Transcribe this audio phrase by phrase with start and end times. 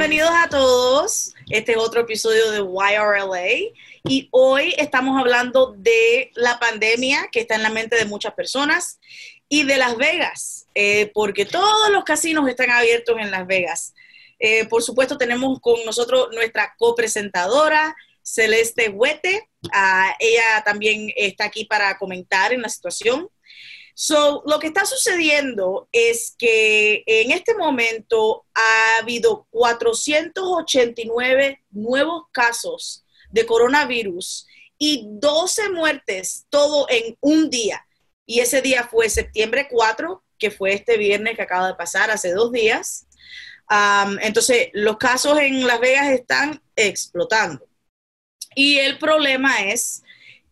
[0.00, 1.34] bienvenidos a todos.
[1.50, 3.70] Este es otro episodio de YRLA
[4.08, 8.98] y hoy estamos hablando de la pandemia que está en la mente de muchas personas
[9.50, 13.92] y de Las Vegas, eh, porque todos los casinos están abiertos en Las Vegas.
[14.38, 19.50] Eh, por supuesto, tenemos con nosotros nuestra copresentadora, Celeste Huete.
[19.70, 23.28] Ah, ella también está aquí para comentar en la situación.
[24.02, 33.04] So, lo que está sucediendo es que en este momento ha habido 489 nuevos casos
[33.28, 34.46] de coronavirus
[34.78, 37.86] y 12 muertes, todo en un día.
[38.24, 42.32] Y ese día fue septiembre 4, que fue este viernes que acaba de pasar, hace
[42.32, 43.06] dos días.
[44.22, 47.68] Entonces, los casos en Las Vegas están explotando.
[48.54, 50.02] Y el problema es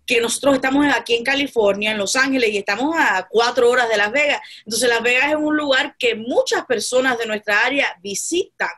[0.09, 3.99] que nosotros estamos aquí en California, en Los Ángeles, y estamos a cuatro horas de
[3.99, 4.41] Las Vegas.
[4.65, 8.71] Entonces, Las Vegas es un lugar que muchas personas de nuestra área visitan.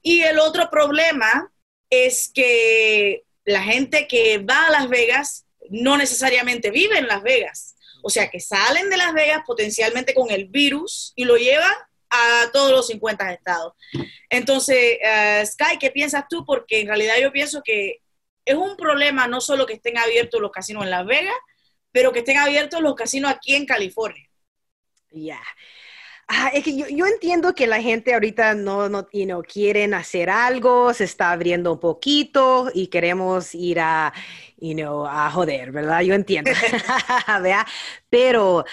[0.00, 1.52] Y el otro problema
[1.90, 7.76] es que la gente que va a Las Vegas no necesariamente vive en Las Vegas.
[8.02, 11.74] O sea, que salen de Las Vegas potencialmente con el virus y lo llevan
[12.08, 13.74] a todos los 50 estados.
[14.30, 16.46] Entonces, eh, Sky, ¿qué piensas tú?
[16.46, 18.00] Porque en realidad yo pienso que
[18.46, 21.34] es un problema no solo que estén abiertos los casinos en Las Vegas,
[21.92, 24.26] pero que estén abiertos los casinos aquí en California.
[25.10, 25.42] Ya.
[26.28, 30.92] Ah, es que yo, entiendo que la gente ahorita no, no you quieren hacer algo,
[30.92, 34.12] se está abriendo un poquito y queremos ir a,
[34.58, 36.00] you know, a joder, ¿verdad?
[36.00, 36.50] Yo entiendo.
[38.10, 38.64] Pero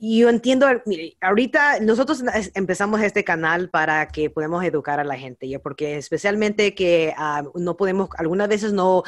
[0.00, 2.22] yo entiendo, mire, ahorita nosotros
[2.54, 5.58] empezamos este canal para que podamos educar a la gente, ¿ya?
[5.58, 7.14] porque especialmente que
[7.54, 9.02] no podemos, algunas veces no,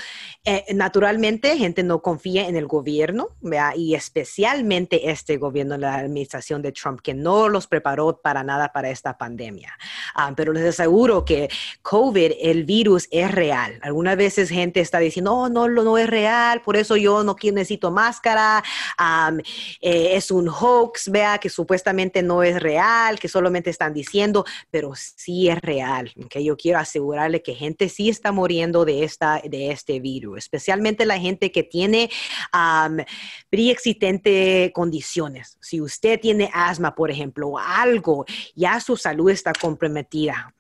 [0.45, 3.75] eh, naturalmente gente no confía en el gobierno, ¿vea?
[3.77, 8.91] y especialmente este gobierno, la administración de Trump, que no los preparó para nada para
[8.91, 9.79] esta pandemia.
[10.37, 11.49] pero les aseguro que
[11.83, 13.79] COVID, el virus, es real.
[13.83, 17.37] Algunas veces gente está diciendo, oh, no, no, no es real, por eso yo no
[17.43, 18.63] necesito máscara.
[19.81, 24.93] Eh, es un hoax, vea, que supuestamente no es real, que solamente están diciendo, pero
[24.95, 26.13] sí es real.
[26.29, 31.07] que Yo quiero asegurarle que gente sí está muriendo de, esta, de este virus, especialmente
[31.07, 32.11] la gente que tiene
[32.53, 32.99] um,
[33.51, 35.57] preexistente condiciones.
[35.61, 38.25] Si usted tiene asma, por ejemplo, algo,
[38.55, 40.55] ya su salud está comprometida.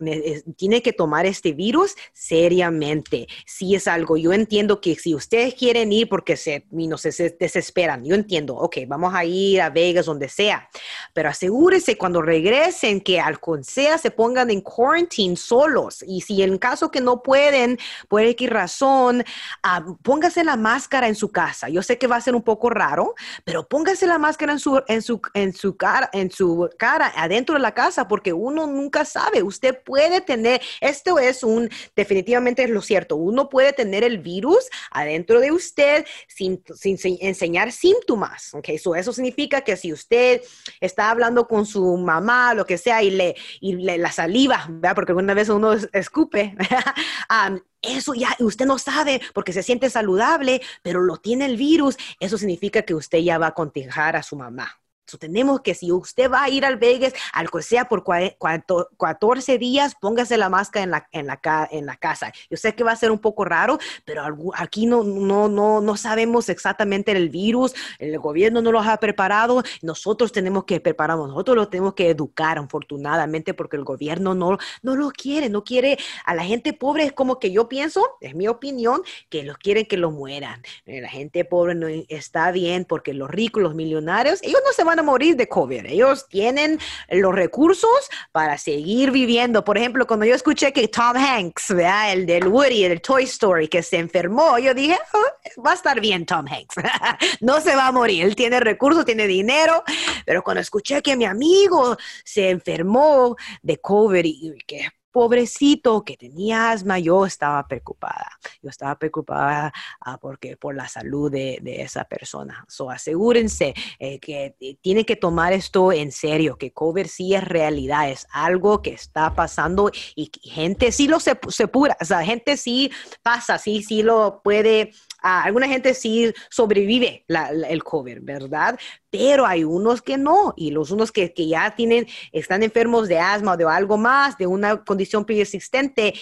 [0.56, 3.26] Tiene que tomar este virus seriamente.
[3.46, 8.04] Si es algo, yo entiendo que si ustedes quieren ir porque se, no, se desesperan,
[8.04, 10.69] yo entiendo ok, vamos a ir a Vegas, donde sea,
[11.12, 16.58] pero asegúrese cuando regresen que al sea se pongan en quarantine solos y si en
[16.58, 19.25] caso que no pueden, por X razón,
[19.64, 21.69] uh, póngase la máscara en su casa.
[21.69, 23.14] Yo sé que va a ser un poco raro,
[23.44, 27.54] pero póngase la máscara en su, en su, en su cara, en su cara, adentro
[27.54, 29.42] de la casa, porque uno nunca sabe.
[29.42, 34.69] Usted puede tener, esto es un, definitivamente es lo cierto, uno puede tener el virus
[34.91, 38.53] adentro de usted sin, sin enseñar síntomas
[38.97, 40.43] eso significa que si usted
[40.81, 44.94] está hablando con su mamá, lo que sea, y le, y le la saliva, ¿verdad?
[44.94, 46.56] Porque alguna vez uno escupe,
[47.82, 52.38] eso ya usted no sabe porque se siente saludable, pero lo tiene el virus, eso
[52.38, 54.81] significa que usted ya va a contagiar a su mamá
[55.16, 59.94] tenemos que, si usted va a ir al Vegas, al que sea por 14 días,
[59.94, 62.32] póngase la máscara en la, en, la, en la casa.
[62.50, 64.22] Yo sé que va a ser un poco raro, pero
[64.54, 69.62] aquí no, no, no, no sabemos exactamente el virus, el gobierno no los ha preparado,
[69.82, 74.96] nosotros tenemos que prepararnos, nosotros lo tenemos que educar, afortunadamente, porque el gobierno no, no
[74.96, 78.48] lo quiere, no quiere a la gente pobre, es como que yo pienso, es mi
[78.48, 80.62] opinión, que los quieren que lo mueran.
[80.86, 84.84] Eh, la gente pobre no está bien porque los ricos, los millonarios, ellos no se
[84.84, 85.86] van a morir de COVID.
[85.86, 86.78] Ellos tienen
[87.10, 89.64] los recursos para seguir viviendo.
[89.64, 93.82] Por ejemplo, cuando yo escuché que Tom Hanks, el del Woody, el Toy Story, que
[93.82, 96.76] se enfermó, yo dije, oh, va a estar bien Tom Hanks.
[97.40, 98.25] no se va a morir.
[98.25, 99.82] Él tiene recursos, tiene dinero.
[100.25, 106.70] Pero cuando escuché que mi amigo se enfermó de COVID y que pobrecito que tenía
[106.70, 108.31] asma, yo estaba preocupada.
[108.62, 112.64] Yo estaba preocupada ah, porque por la salud de, esa persona.
[112.69, 117.44] So, asegúrense eh, que eh, tiene que tomar esto en serio, que COVID sí es
[117.44, 122.56] realidad, es algo que está pasando y gente sí lo se, pura, o sea, gente
[122.56, 122.90] sí
[123.22, 127.25] pasa, sí, sí lo puede alguna gente sí sobrevive
[127.69, 128.78] el COVID, ¿verdad?
[129.10, 133.52] Pero hay unos que no, y los unos que, ya tienen, están enfermos de asma
[133.52, 136.14] o de algo más, de una condición preexistente,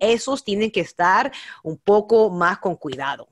[0.00, 1.32] esos tienen que estar
[1.62, 3.28] un poco más con cuidado.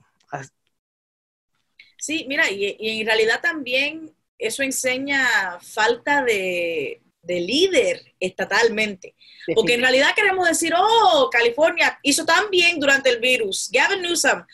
[1.97, 9.15] Sí, mira, y, en realidad también eso enseña falta de, de líder estatalmente.
[9.55, 14.45] Porque en realidad queremos decir, oh, California hizo tan bien durante el virus, Gavin Newsom,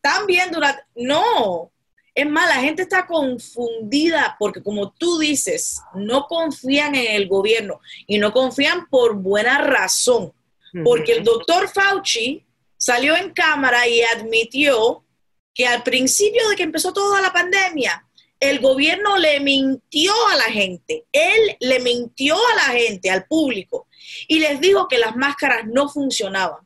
[0.00, 0.82] tan bien durante...
[0.94, 1.72] No,
[2.16, 7.78] es más, la gente está confundida porque como tú dices, no confían en el gobierno
[8.06, 10.32] y no confían por buena razón.
[10.82, 12.44] Porque el doctor Fauci
[12.76, 15.04] salió en cámara y admitió
[15.54, 18.06] que al principio de que empezó toda la pandemia,
[18.40, 23.88] el gobierno le mintió a la gente, él le mintió a la gente, al público,
[24.28, 26.60] y les dijo que las máscaras no funcionaban,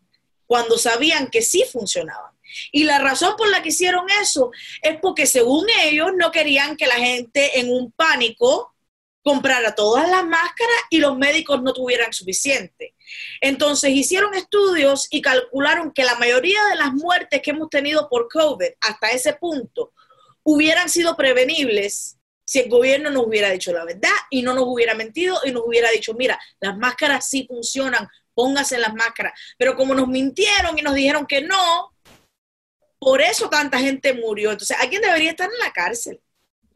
[0.47, 2.33] cuando sabían que sí funcionaban.
[2.73, 4.51] Y la razón por la que hicieron eso
[4.83, 8.75] es porque según ellos no querían que la gente en un pánico
[9.23, 12.95] comprara todas las máscaras y los médicos no tuvieran suficiente.
[13.41, 18.29] Entonces hicieron estudios y calcularon que la mayoría de las muertes que hemos tenido por
[18.29, 19.93] COVID hasta ese punto
[20.43, 24.95] hubieran sido prevenibles si el gobierno nos hubiera dicho la verdad y no nos hubiera
[24.95, 29.39] mentido y nos hubiera dicho, mira, las máscaras sí funcionan, póngase las máscaras.
[29.57, 31.93] Pero como nos mintieron y nos dijeron que no,
[33.01, 34.53] por eso tanta gente murió.
[34.53, 36.21] Entonces, alguien debería estar en la cárcel.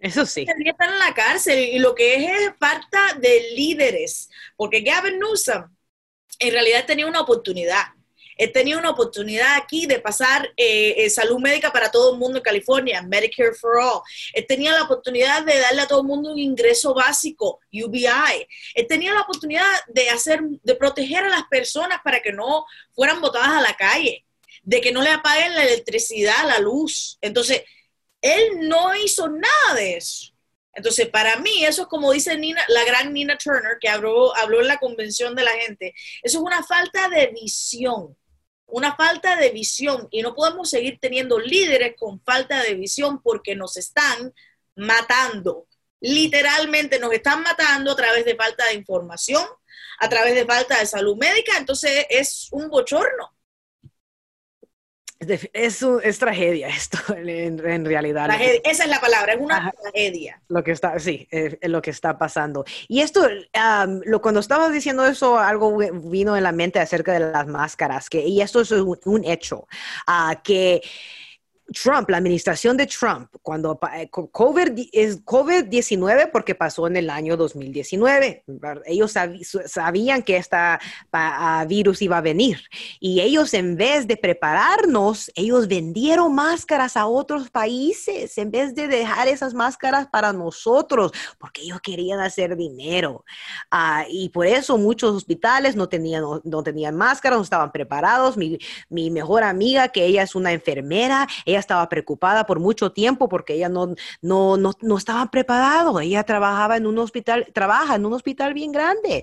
[0.01, 0.45] Eso sí.
[0.45, 5.21] Debería estar en la cárcel y lo que es es falta de líderes, porque Gavin
[5.21, 5.73] Newsom
[6.41, 7.85] en realidad tenía una oportunidad
[8.37, 12.39] He tenido una oportunidad aquí de pasar eh, eh, salud médica para todo el mundo
[12.39, 14.03] en California, Medicare for All.
[14.33, 18.47] He tenido la oportunidad de darle a todo el mundo un ingreso básico, UBI.
[18.75, 23.21] He tenido la oportunidad de hacer, de proteger a las personas para que no fueran
[23.21, 24.25] botadas a la calle,
[24.63, 27.19] de que no le apaguen la electricidad, la luz.
[27.21, 27.63] Entonces,
[28.21, 30.33] él no hizo nada de eso.
[30.73, 34.61] Entonces, para mí, eso es como dice Nina, la gran Nina Turner, que habló, habló
[34.61, 38.17] en la convención de la gente, eso es una falta de visión
[38.67, 43.55] una falta de visión y no podemos seguir teniendo líderes con falta de visión porque
[43.55, 44.35] nos están
[44.75, 45.69] matando.
[46.01, 49.45] Literalmente nos están matando a través de falta de información,
[50.01, 53.33] a través de falta de salud médica, entonces es un bochorno.
[55.53, 58.29] Es, es, tragedia esto, en, realidad.
[58.65, 60.41] esa es la palabra, es una tragedia.
[60.49, 62.65] Lo que está, sí, es, lo que está pasando.
[62.89, 63.27] Y esto,
[64.05, 68.21] lo, cuando estabas diciendo eso, algo vino en la mente acerca de las máscaras, que,
[68.27, 69.67] y esto es un, hecho,
[70.09, 70.83] uh, que
[71.73, 77.37] Trump, la administración de Trump, cuando eh, COVID es COVID-19 porque pasó en el año
[77.37, 78.45] 2019.
[78.87, 79.15] Ellos
[79.67, 80.57] sabían que este
[81.67, 82.61] virus iba a venir
[83.01, 88.89] y ellos en vez de prepararnos, ellos vendieron máscaras a otros países en vez de
[88.89, 93.25] dejar esas máscaras para nosotros porque ellos querían hacer dinero.
[93.71, 98.37] Ah, y por eso muchos hospitales no tenían, no, tenían máscaras, no estaban preparados.
[98.37, 98.59] Mi,
[99.11, 101.27] mejor amiga, que ella es una enfermera,
[101.59, 106.01] estaba preocupada por mucho tiempo porque ella no, no, no, no estaba preparado.
[106.01, 109.23] Ella trabajaba en un hospital, trabaja en un hospital bien grande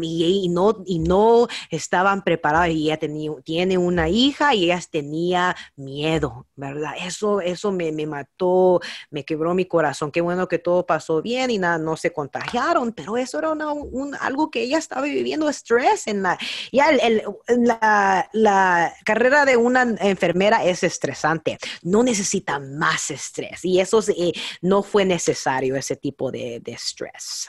[0.00, 2.68] y, no, y no estaban preparados.
[2.68, 6.94] Ella tenía, tiene una hija y ella tenía miedo, ¿verdad?
[7.04, 8.80] Eso, eso me, me mató,
[9.10, 10.10] me quebró mi corazón.
[10.10, 14.14] Qué bueno que todo pasó bien y nada, no se contagiaron, pero eso era un,
[14.20, 16.38] algo que ella estaba viviendo estrés en la,
[16.72, 23.80] ya el, la, la carrera de una enfermera es estresante no necesita más estrés y
[23.80, 24.32] eso eh,
[24.62, 27.48] no fue necesario ese tipo de, estrés.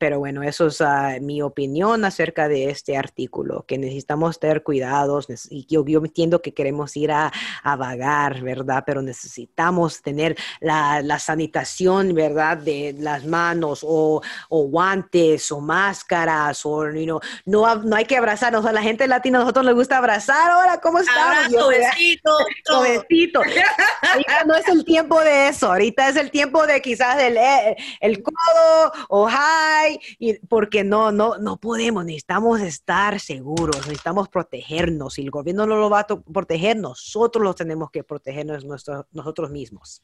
[0.00, 5.26] Pero bueno, eso es ah, mi opinión acerca de este artículo, que necesitamos tener cuidados.
[5.50, 7.30] Y yo, yo entiendo que queremos ir a,
[7.62, 8.82] a vagar, ¿verdad?
[8.86, 12.56] Pero necesitamos tener la, la, sanitación, ¿verdad?
[12.56, 18.64] De las manos o, o guantes o máscaras o, you no, no hay que abrazarnos.
[18.64, 20.50] A la gente latina, a nosotros les gusta abrazar.
[20.50, 21.44] Hola, ¿cómo estamos?
[21.44, 22.32] Abrazo, besito,
[22.82, 23.40] besito.
[23.40, 25.66] Ahorita no es el tiempo de eso.
[25.66, 27.38] Ahorita es el tiempo de quizás el,
[28.00, 35.14] el codo o hi y porque no, no, no podemos, necesitamos estar seguros, necesitamos protegernos.
[35.14, 40.02] Si el gobierno no lo va a proteger, nosotros lo tenemos que protegernos nosotros mismos.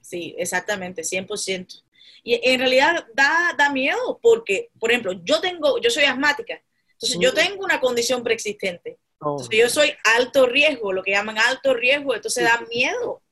[0.00, 1.82] Sí, exactamente, 100%.
[2.22, 7.18] Y en realidad da, da miedo porque, por ejemplo, yo tengo, yo soy asmática, entonces
[7.20, 8.98] yo tengo una condición preexistente.
[9.18, 9.32] Oh.
[9.32, 13.22] Entonces yo soy alto riesgo, lo que llaman alto riesgo, entonces da miedo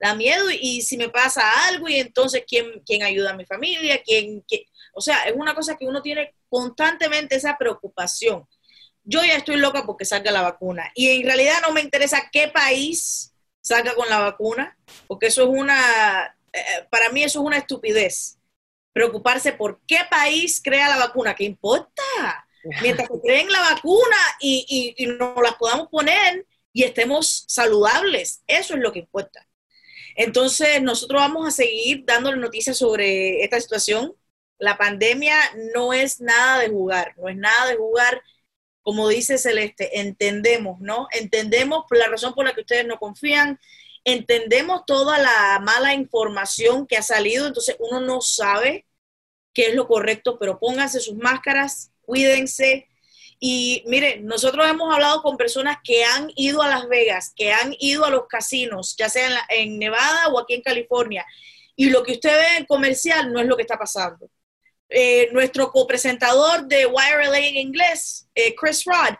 [0.00, 4.02] da miedo y si me pasa algo y entonces quién, quién ayuda a mi familia,
[4.02, 4.62] quién, quién,
[5.00, 8.46] o sea, es una cosa que uno tiene constantemente esa preocupación.
[9.02, 12.48] Yo ya estoy loca porque salga la vacuna y en realidad no me interesa qué
[12.48, 14.76] país salga con la vacuna,
[15.06, 18.36] porque eso es una, eh, para mí eso es una estupidez.
[18.92, 22.02] Preocuparse por qué país crea la vacuna, ¿qué importa?
[22.82, 28.42] Mientras que creen la vacuna y, y, y nos las podamos poner y estemos saludables,
[28.46, 29.48] eso es lo que importa.
[30.14, 34.14] Entonces, nosotros vamos a seguir dándole noticias sobre esta situación
[34.60, 35.36] La pandemia
[35.74, 38.22] no es nada de jugar, no es nada de jugar.
[38.82, 41.08] Como dice Celeste, entendemos, ¿no?
[41.10, 43.58] Entendemos la razón por la que ustedes no confían,
[44.04, 48.86] entendemos toda la mala información que ha salido, entonces uno no sabe
[49.52, 52.88] qué es lo correcto, pero pónganse sus máscaras, cuídense.
[53.38, 57.74] Y miren, nosotros hemos hablado con personas que han ido a Las Vegas, que han
[57.78, 61.24] ido a los casinos, ya sea en, Nevada o aquí en California,
[61.74, 64.30] y lo que usted ve en comercial no es lo que está pasando.
[64.90, 69.14] Eh, nuestro copresentador de WireLA en inglés, eh, Chris Rod,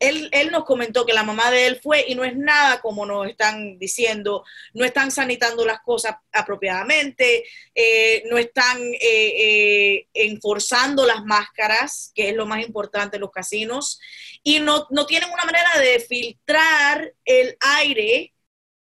[0.00, 3.28] él, nos comentó que la mamá de él fue y no es nada como nos
[3.28, 4.44] están diciendo,
[4.74, 7.44] no están sanitando las cosas apropiadamente,
[7.74, 14.00] eh, no están eh, enforzando las máscaras, que es lo más importante en los casinos,
[14.42, 18.34] y no, no tienen una manera de filtrar el aire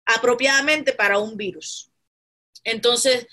[0.05, 1.91] apropiadamente para un virus.
[2.63, 3.27] Entonces,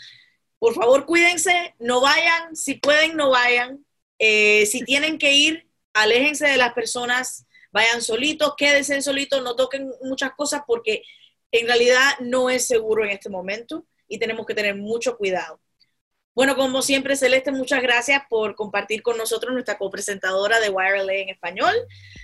[0.58, 3.84] por favor, cuídense, no vayan, si pueden, no vayan.
[4.18, 10.32] si tienen que ir, aléjense de las personas vayan solitos, quédense solitos, no toquen muchas
[10.32, 11.02] cosas porque
[11.52, 15.60] en realidad no es seguro en este momento y tenemos que tener mucho cuidado.
[16.34, 21.30] Bueno, como siempre, Celeste, muchas gracias por compartir con nosotros nuestra copresentadora de WireLA en
[21.30, 21.74] español.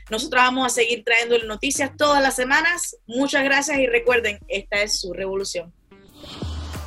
[0.09, 2.97] Nosotros vamos a seguir trayendo noticias todas las semanas.
[3.07, 5.73] Muchas gracias y recuerden, esta es su revolución.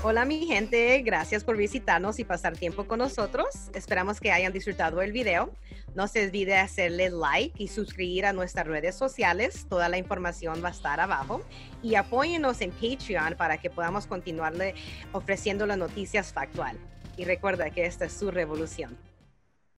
[0.03, 3.47] Hola mi gente, gracias por visitarnos y pasar tiempo con nosotros.
[3.73, 5.51] Esperamos que hayan disfrutado el video.
[5.95, 9.65] No se olvide hacerle like y suscribir a nuestras redes sociales.
[9.67, 11.41] Toda la información va a estar abajo.
[11.81, 14.75] Y apóyenos en Patreon para que podamos continuarle
[15.13, 16.77] ofreciendo las noticias factual.
[17.17, 18.95] Y recuerda que esta es su revolución.